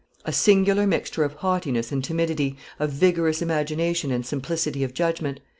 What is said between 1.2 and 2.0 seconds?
of haughtiness